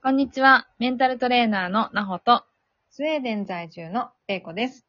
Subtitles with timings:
[0.00, 0.68] こんにちは。
[0.78, 2.44] メンタルトレーナーのなほと、
[2.88, 4.86] スウェーデン在住のレイコです。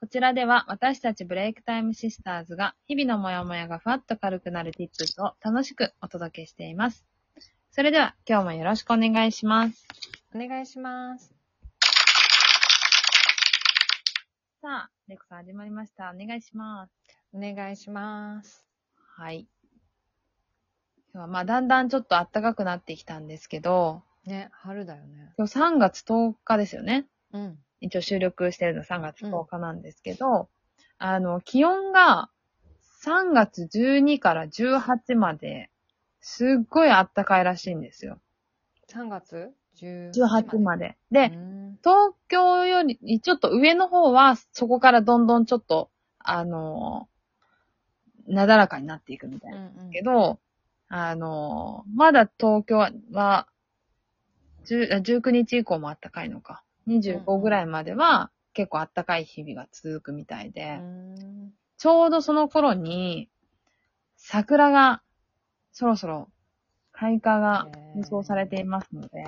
[0.00, 7.04] こちらでは私たちブレイクタイムシスターズが日々のモヤモヤがふわっと軽くなる tips を楽しくお届けしています。
[7.72, 9.88] それでは今日もよろしくお願いします。
[10.32, 11.34] お願いします。
[14.62, 16.14] さあ、レコさん始まりました。
[16.14, 16.92] お願いします。
[17.32, 18.64] お願いします。
[19.16, 19.48] はい。
[21.12, 25.32] 今日はまあだんだんちょっと暖かくなってきたんですけど、ね、春だよね。
[25.36, 27.06] 今日3月10日ですよね。
[27.32, 27.58] うん。
[27.80, 30.48] 一応収録してるの3月10日なんですけど、
[30.98, 32.30] あの、気温が
[33.04, 35.70] 3月12から18まで、
[36.20, 38.18] すっごい暖かいらしいんですよ。
[38.90, 40.96] 3月18 18まで。
[41.10, 41.26] で。
[41.26, 41.78] うで、ん。
[41.82, 47.08] 東京よりちょっと上の方は、そこからどんどんちょっと、あの、
[48.26, 49.70] なだらかになっていくみたいな。
[49.76, 50.38] うんけど、
[50.88, 53.46] あの、まだ東京は、10あ
[54.64, 56.62] 19日以降も暖かいのか。
[56.86, 61.52] 25ぐらいまでは結構暖かい日々が続くみたいで、うん。
[61.78, 63.28] ちょうどその頃に、
[64.16, 65.02] 桜が
[65.72, 66.30] そろそろ
[66.92, 69.24] 開花が予想されていますので。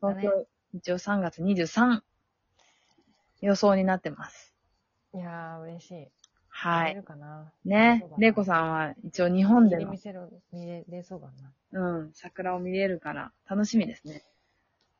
[0.00, 2.02] 東京一応3月23
[3.40, 4.54] 予想になってます。
[5.14, 6.08] いやー、嬉しい。
[6.48, 6.96] はい。
[7.64, 8.16] ねそうだ。
[8.16, 11.30] なれいこさんは一応日本での見、せる、見れれそうか
[11.72, 11.80] な。
[11.80, 14.22] うん、桜を見れるから楽しみですね。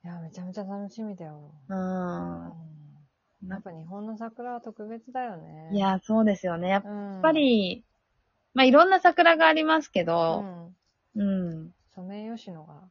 [0.05, 1.53] いやー、めちゃめちゃ楽しみだよ。
[1.69, 1.75] う。
[1.75, 3.50] うんん。
[3.50, 5.69] やっぱ日本の桜は特別だよね。
[5.72, 6.69] いや、そうですよね。
[6.69, 6.83] やっ
[7.22, 7.84] ぱ、り、
[8.55, 10.77] まあ、いろんな桜がありますけうど、ん。
[11.17, 11.75] うん。
[11.95, 12.83] ソメイヨシノが。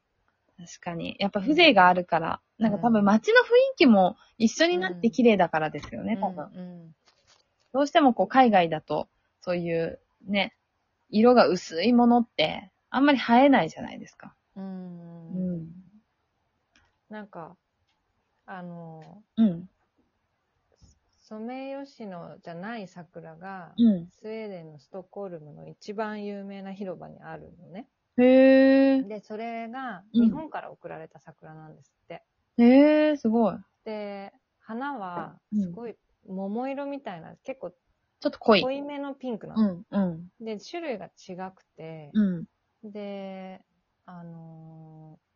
[0.57, 1.15] 確かに。
[1.19, 6.45] やっぱ風情があるから、なんか多分街の雰囲気も一緒になって綺麗だからですよね、多分。
[6.45, 6.95] うん。
[7.73, 9.07] どうしてもこう海外だと、
[9.41, 10.53] そういうね、
[11.09, 14.35] 色が薄いものって、あんまり映えないじゃないですか。
[14.55, 15.31] うん。
[15.31, 15.80] ううんん。
[17.11, 17.57] なんか、
[18.45, 19.69] あの、うん。
[21.27, 24.07] ソメイヨシノじゃない桜が、うん。
[24.09, 27.87] スウェーデンのストックホルムの一番有名な広場にあるのね。
[28.17, 29.07] へー。
[29.07, 32.23] で、それがうん日本から送られた桜なんですって。
[32.57, 33.55] へー、すごい。
[33.83, 35.95] で、花はうんすごい
[36.27, 38.61] 桃色みたいな、結構ちょっと濃い。
[38.61, 39.61] 濃いめのピンクなの。
[39.63, 42.45] うん、うん、で、種類が違くて、うん。
[42.83, 43.61] で、
[44.05, 45.30] あのー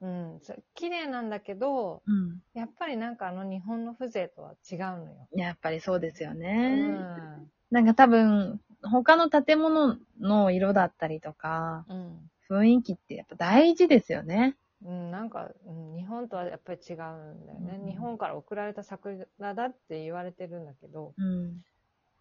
[0.00, 2.40] うん、そ綺麗なんだけど、うん。
[2.54, 5.28] やっぱりなんかあの日本の風情とは違うのよ。
[5.34, 6.70] やっぱりそうですようね。
[6.70, 7.50] ん。
[7.70, 12.30] なんか多分、他の建物の色だったりとか、うん。
[12.50, 14.56] 雰囲気ってやっぱ大事ですよね。
[14.84, 17.78] うん、なんか、うん、日本とはやっぱり違うんだよね。
[17.80, 21.60] うん日本から送られた桜だって言われてるんだけど、うん。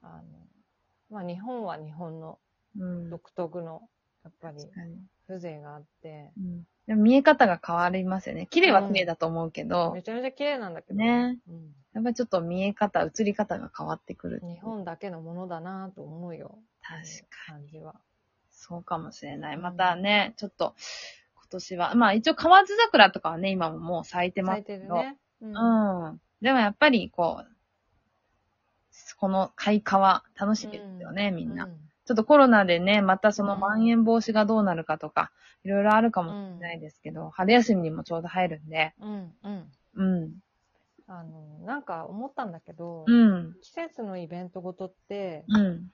[0.02, 0.24] あの、
[1.10, 2.38] まあ日本は日本の
[2.78, 3.10] うん。
[3.10, 3.82] 独特の、
[4.24, 4.58] やっぱり。
[5.30, 6.64] 風情があって、うん。
[6.88, 8.48] でも見え方が変わりますよね。
[8.50, 14.42] 綺麗は綺麗だと思うけど、めちゃめちゃ綺麗なんだけど、ねうん、やっぱりちょっと見え方、映り方が変わってくる。
[14.44, 16.58] 日本だけのものだなと思うよ。
[16.82, 17.04] 確
[17.48, 17.64] かに。
[17.64, 17.96] 感じは。
[18.50, 19.56] そうかもしれない。
[19.56, 20.74] うんまたね、ちょっと、
[21.36, 24.96] 今年は、まあ一応河津桜とかはね、今ももう咲いてま咲いすけど。
[24.96, 25.18] てるね。
[25.42, 26.22] ううん。
[26.42, 27.60] でもやっぱりこう、
[29.20, 31.70] この開花は楽しみですよね、みんな。
[32.10, 35.32] うちょっとコロナでね、またそのうんまん延防止がどうなるかとか、
[35.64, 39.72] いろいろあるかもしれないですけど、春休みにもちょうど入るんで、うん、うん。
[39.96, 40.34] うん。
[41.08, 43.54] あの、なんか思ったんだけど、うん。
[43.62, 45.92] 季節のイベントごとってうん。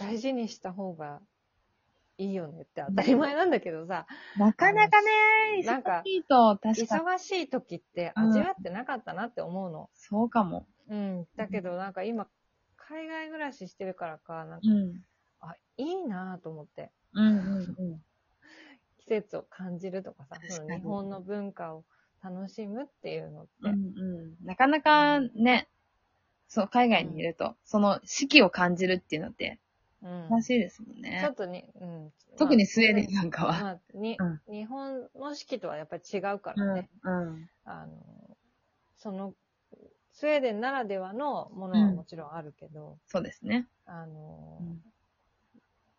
[0.00, 1.20] 大事にした方が
[2.18, 4.06] いいよねって当たり前なんだけどさ、
[4.36, 7.04] なかなかね、なんか忙しいと、確かに。
[7.04, 9.88] 忙しい時って味わってなかったなって思うの。
[9.94, 10.66] そうかも。
[10.88, 11.26] うん。
[11.36, 12.26] だけどなんか今、
[12.88, 15.02] 海外暮らししてるからか、なんか、うん。
[15.40, 16.90] あ、いいなと思って。
[17.14, 18.00] うんうんうん。
[18.98, 21.84] 季節を感じるとかさ、その日本の文化を
[22.22, 23.50] 楽しむっていうのって。
[23.62, 24.46] うんうん。
[24.46, 25.68] なかなかね、
[26.48, 29.58] そう、海外にいると、その四季を感じるっていうのって、
[30.02, 31.34] うん楽しいですもんちょねっ。
[31.34, 32.12] とに、うん。
[32.36, 33.52] 特にスウェーデンなんかは。
[33.60, 36.88] まあ、にうん日本の四季とはやっぱり違うかうんらね。
[37.02, 37.48] うん。
[37.64, 37.96] あの、
[38.96, 39.34] その、
[40.16, 43.68] スウェーデンならではのものはもちろんあるけど、そうですね。
[43.84, 44.80] あの、うん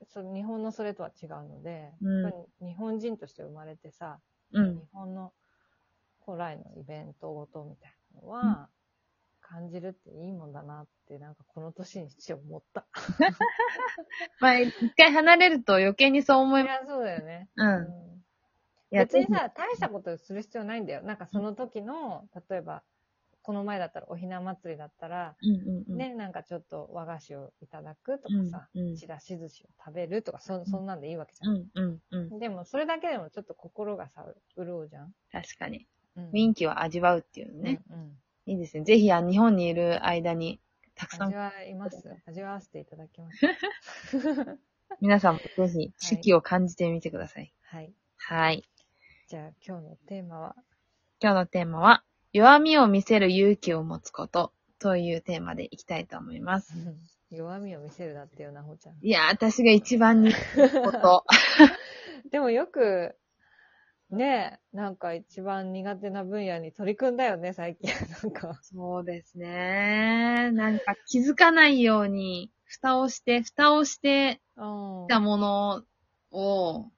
[0.09, 2.27] そ日本のそれとは違うので、う
[2.63, 4.19] ん日本人として生まれてさ、
[4.53, 4.81] うん日。
[4.91, 5.33] 本の
[6.25, 8.69] 古来のイベントごとみたいなのは、
[9.41, 12.87] 感じるっていいもんだなって、なんかこの年にして思った。
[14.39, 16.85] まあ、一回離れると余計にそう思います。
[16.85, 17.49] いや、そうだよね。
[17.55, 18.23] うん。
[18.89, 21.03] 別にさ、大したことする必要ないんだよ。
[21.03, 22.83] なんかその時の、例えば、
[23.47, 25.37] この前だったらおひな祭りだったら。
[25.87, 28.67] ね、なんかちょっと和菓子をいただくとかさ、
[28.99, 31.49] ちらし寿司を食べるとか、そそんなんでいいわけじゃ。
[31.49, 31.67] うんん
[32.11, 32.39] うんうん。
[32.39, 34.25] でも、それだけでもちょっと心がさ、
[34.57, 35.13] 潤うじゃん。
[35.31, 35.87] 確かに。
[36.17, 37.81] うん雰囲気を味わうっていうのね。
[37.89, 38.17] うんうん
[38.47, 38.83] いいですね。
[38.83, 40.59] ぜひ、あ日本にいる間に、
[40.95, 42.03] たくさん味、わいます。
[42.25, 43.45] 味わわせていただきます。
[44.99, 47.53] 皆さんもぜひ、四季を感じてみてください。
[47.61, 47.93] はい。
[48.17, 48.63] はい。
[49.27, 50.55] じゃあ、今日のテーマは、
[51.21, 56.73] 今日のテーマは、弱みを見せる勇気を持つことというテーマでいきたいと思います。
[57.31, 58.95] 弱みを見せるだってよな、ほちゃん。
[59.01, 61.25] いやー、私が一番にこと。
[62.31, 63.15] でもよく、
[64.09, 67.91] ねえ、なんか一番苦手な分野に取り組んだよね、最近。
[68.23, 68.59] なんか。
[68.61, 70.51] そうですね。
[70.51, 75.83] なんか気づかないように、蓋をして、蓋をしてうんたもの
[76.31, 76.91] を、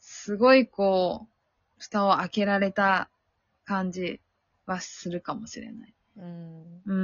[0.00, 1.34] すごいこう、
[1.78, 3.10] 蓋を開けられた
[3.64, 4.20] 感じ
[4.72, 5.94] はするかもしれない。
[6.16, 6.82] うん。
[6.84, 6.94] う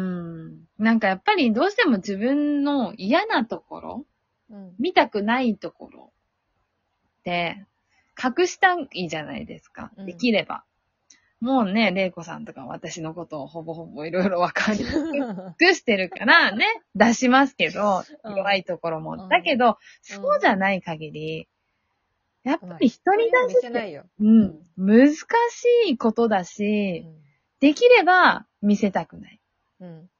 [0.50, 0.68] ん。
[0.78, 4.06] なんかやっぱりどうしても自分の嫌なところ、
[4.50, 4.74] うん。
[4.78, 6.12] 見たくないところ
[7.20, 7.64] って、
[8.22, 9.90] 隠したいじゃないですか。
[9.96, 10.64] うんできれば。
[11.40, 14.80] もうね、玲子さんとか私のことをほぼほぼいろいろわかり
[15.60, 16.64] 隠してるからね、
[16.94, 19.12] 出しますけど、うん弱いところも。
[19.12, 21.48] うんだけど、そうじゃない限り、
[22.44, 24.02] やっぱり人に見出すって。
[24.20, 25.24] うん、難し
[25.88, 27.23] いことだうし、ん。
[27.64, 29.40] できれば見せたくない。
[29.80, 30.10] うん。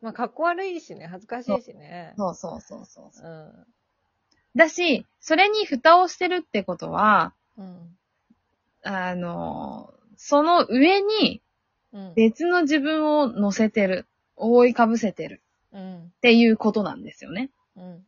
[0.00, 2.12] まあ、かっこ悪いしね、恥ずかしいしね。
[2.16, 3.30] そうそうそうそうそう。
[3.30, 3.66] うん。
[4.56, 7.96] だし、それに蓋をしてるってことは、うん。
[8.82, 11.40] あの、その上に
[11.92, 12.14] うん。
[12.16, 14.08] 別の自分を乗せてる。
[14.34, 15.40] 覆いかぶせてる
[15.72, 15.98] うん。
[15.98, 17.50] っていうことなんですよね。
[17.76, 18.06] うん。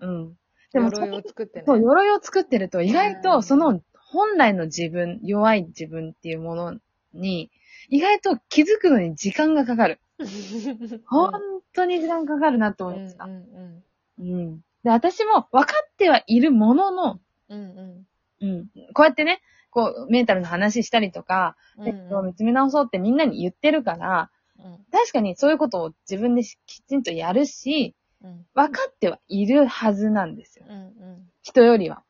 [0.00, 0.38] うん。
[0.72, 1.64] でも鎧を作ってね。
[1.66, 6.76] そう、鎧を作ってると意外うんとその本来の自分、弱い自分っていうもの
[7.12, 7.50] に、
[7.88, 10.00] 意外と気づくのに時間がかかる。
[11.06, 11.30] 本
[11.72, 12.94] 当に時間かかるなとうん。
[12.94, 12.96] うん。
[12.96, 13.24] 思いました。
[13.24, 13.82] うん。
[14.18, 14.56] うん。
[14.84, 17.60] で、私も分かってはいるものの、うん。
[17.60, 18.06] うん。
[18.40, 18.68] うん。
[18.92, 19.40] こうやってね、
[19.70, 21.88] こう、メンタルの話したりとか、うん。
[21.88, 24.78] えっと、見つめ直そうってみんなに言ってるから、うん。
[24.92, 28.46] 確かにそういうことを自分でしきちんとやるし、うん。
[28.54, 30.66] 分かってはいるはずなんですよ。
[30.68, 31.28] うん。
[31.42, 32.02] 人よりは。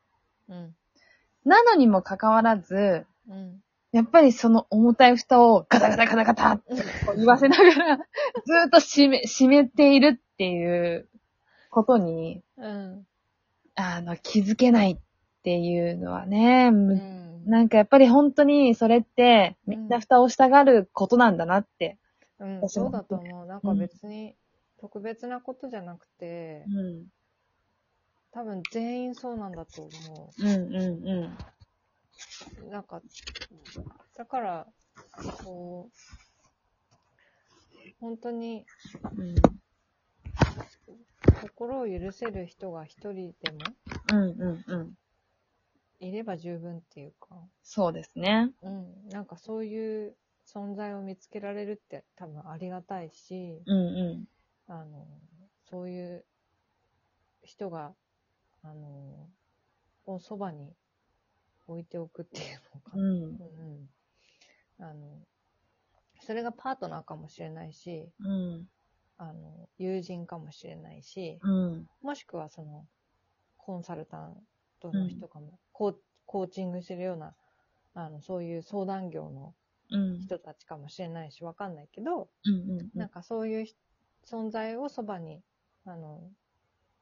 [0.47, 0.75] うん。
[1.43, 3.61] なのにもかかわらず、うん。
[3.95, 6.73] やっぱりその重たい蓋をガタガタガタガタって
[7.05, 8.03] こう言わせながら、ず
[8.67, 11.07] っと閉め、閉めているっていう
[11.69, 13.07] ことに、うん。
[13.75, 14.97] あの、気づけないっ
[15.43, 17.45] ていうのはね、うむん。
[17.45, 21.97] なんかやっぱり本当にそれって、みんな蓋をしたがることなんだなって。
[22.39, 23.45] うん、そうだと思う。
[23.45, 24.35] なんか別に
[24.81, 27.05] 特別なことじゃなくて、うん。
[28.33, 31.37] 多分全員そうなんだと思うんうんうん。
[32.67, 32.69] う。
[32.71, 33.01] なんか、
[34.15, 34.67] だから、
[35.43, 36.05] こう、
[37.99, 38.65] 本当に
[39.17, 39.35] うん
[41.41, 43.73] 心を許せる人が一人でも
[44.09, 44.93] うんうんうん。
[45.99, 48.51] いれば十分っていうか、そうですね。
[48.61, 50.15] うん、なんかそういう
[50.45, 54.27] 存在を見つけられるって多分ありがたいし、うんう
[54.67, 55.07] あの、
[55.69, 56.25] そういう
[57.43, 57.93] 人が、
[58.63, 59.29] あの、
[60.05, 60.73] をそばに
[61.67, 62.99] 置いておくっていうのかん。
[62.99, 63.07] うな。
[63.07, 63.19] ん。
[63.19, 63.89] うん
[64.77, 65.25] あの、
[66.21, 68.67] それがパートナーかもしれないし、うん。
[69.17, 71.87] あの、友人かもしれないし、うん。
[72.01, 72.85] もしくはその、
[73.57, 74.35] コンサルタン
[74.81, 75.95] トの人かも、コー
[76.25, 77.35] コーチングしてるような、
[77.93, 79.53] あの、そういう相談業の
[79.91, 80.19] うん。
[80.19, 83.75] 人たちかもしれないし、わかんないけど、うんうんなんかそういうひ
[84.25, 85.41] 存在をそばに、
[85.85, 86.31] あの、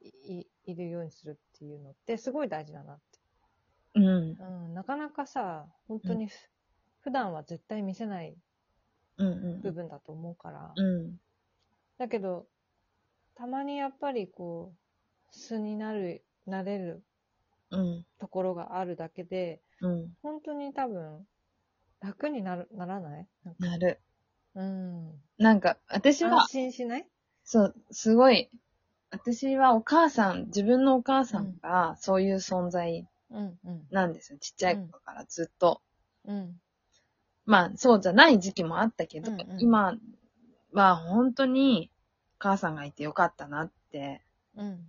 [0.02, 3.13] い、いいるようにするっていうのってすごい大事だなって。
[3.96, 4.38] うん。
[4.40, 6.34] うん、なかなかさ、本当にふ、
[7.02, 8.36] 普段は絶対見せない
[9.18, 11.20] うん部分だと思うから、うん。
[11.98, 12.48] だけど、
[13.36, 17.04] たまにやっぱりこう、素になる、なれる
[17.72, 18.06] うん。
[18.20, 20.14] ところがあるだけで、うん。
[20.24, 21.28] 本当に多分、
[22.02, 23.28] 楽になる、ならない？
[23.44, 24.00] なんかなる。
[24.56, 25.24] うん。
[25.38, 27.08] なんか、私は安、心しない？
[27.44, 28.50] そう、すごい、
[29.12, 33.88] 私はお母さん、自分のお母さんがそういう存在うん、うん。
[33.92, 34.40] なんですよ。
[34.40, 35.82] ちっちゃい頃からずっと。
[36.26, 36.60] うん。
[37.46, 39.98] まあ、そうじゃない時期もあったけど、うんうん今
[40.72, 41.92] は本当に
[42.40, 44.22] 母さんがいてよかったなって、
[44.56, 44.80] うん。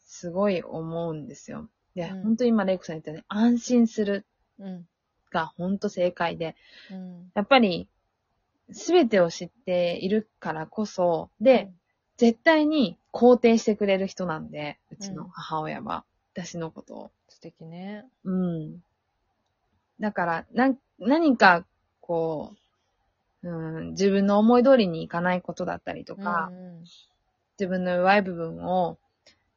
[0.00, 1.68] すごい思うんですよ。
[1.94, 4.26] で、うん本当に今レイコさん言ったように、安心する
[4.58, 4.86] うん。
[5.30, 6.54] が本当正解で、
[6.90, 7.30] うん。
[7.34, 7.88] やっぱり、
[8.70, 11.70] すべてを知っているからこそ、で、
[12.16, 17.10] 絶対に肯定してくれる人なんで、うちの母親は、私のことを。
[17.44, 18.06] 素敵ね。
[18.24, 18.82] うん。
[20.00, 21.66] だから、なん、何か、
[22.00, 22.54] こ
[23.42, 26.84] う、うん、自分の思い通りにいかないことだったりとか、うん
[27.56, 28.98] 自分の弱い部分を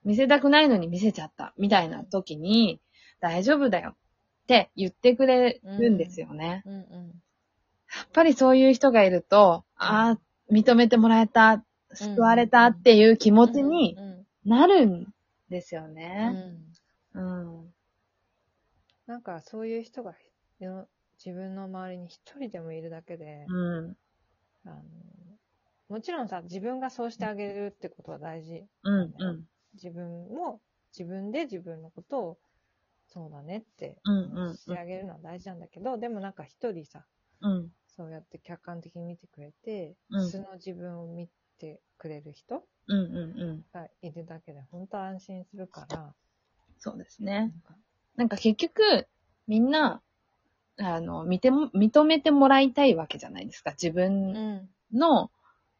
[0.06, 2.80] 見せたくないのに見せちゃったみたいな時に、
[3.20, 6.62] 大丈夫だよって言ってくれるんですよね。
[6.68, 6.82] うんうん。
[6.84, 10.20] やっぱりそういう人がいると、ああ、
[10.54, 15.08] 認めてもらえた、救われたっていう気持ちにうんなるん
[15.50, 16.34] ですようんね。
[16.36, 16.68] うん
[17.18, 17.20] う
[17.64, 17.74] ん。
[19.08, 20.16] なんかそういう人が
[20.60, 20.88] よ
[21.18, 23.98] 自分の周りに一人でもいるだけで、うん。
[24.66, 24.84] あの
[25.88, 28.68] もちろんさ、自分がそうしてあげるってことは大事。
[28.84, 29.14] うん。
[29.18, 29.48] うん。
[29.74, 30.62] 自分も
[30.98, 32.40] 自分で自分のことを
[33.08, 34.38] そうだねってうん。
[34.38, 34.58] うん。
[34.58, 37.08] してあげるのは大事なんだけど、でもなんか一人さ、
[37.42, 37.72] うん。
[37.88, 43.06] そうやって客観的に見てくれて、うん素の自分を見てくれる人うん。
[43.18, 43.40] うん。
[43.42, 43.66] うん。
[43.72, 46.14] がいるだけで本当安心するから、
[46.80, 47.54] そうですね。
[48.18, 49.08] なんかなんか結局、
[49.48, 50.02] みんな、
[50.80, 53.72] あの、見ても、認めてもらいたいわけじゃないですか。
[53.72, 54.70] 自分うん。
[54.94, 55.32] の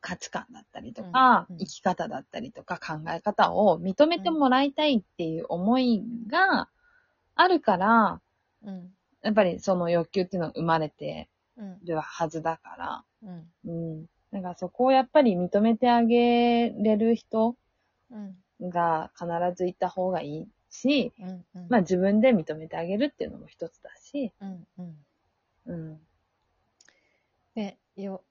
[0.02, 1.56] 価値観だったりとか、うん。
[1.56, 1.60] うん。
[1.60, 6.70] 生き方だったりとか考え方を認めてもらいたいっていう思いが
[7.36, 8.22] あるから、
[8.64, 8.92] うん。
[9.24, 11.80] やっぱりその欲求っていうのが生まれてうん。
[11.84, 13.52] るはずだから、うん。
[13.66, 14.06] うん。
[14.32, 17.56] だからそこをやっぱり認めてあげれる人
[18.12, 18.36] うん。
[18.62, 21.68] が必ずいた方がいいし、うんうん。
[21.70, 24.96] まあ自分で認めてあげるっていうのも一つだし、うんうん。
[25.66, 26.00] うん。
[27.56, 28.22] でよ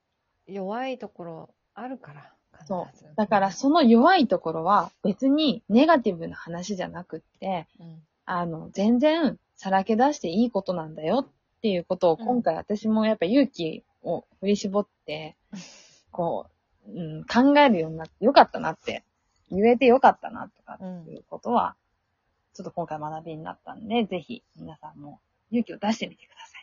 [0.47, 2.33] 弱いところあるから
[2.65, 3.15] そう。
[3.15, 8.01] だからその弱いところは別にネガティブな話じゃなくって、うん。
[8.25, 15.35] あの、全然さらけ出していいことなんだよっていうことをうん今回私もやっぱ勇気を振り絞って、
[16.11, 16.47] こ
[16.87, 19.03] う、うん、考えるようになってよかったなって、
[19.49, 21.75] 言えてよかったなとかっていうことは、
[22.57, 25.19] ちょっと今回学びになったんで、ぜひ皆さんも
[25.51, 26.57] 勇気を出してみてくださ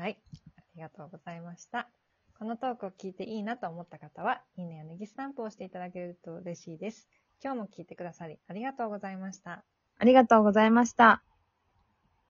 [0.00, 0.02] い。
[0.02, 0.18] はい。
[0.56, 1.90] ありがとうございました。
[2.38, 7.06] このトークを聞いていいなと思った方は、いいねやネギスタンプを押していただけると嬉しいです。
[7.44, 9.62] 今日も聞いてくださりありがとうございました。
[9.98, 11.29] ありがとうございました。